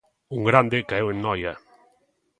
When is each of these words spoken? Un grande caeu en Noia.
Un 0.37 0.41
grande 0.47 0.79
caeu 0.89 1.07
en 1.11 1.17
Noia. 1.27 1.53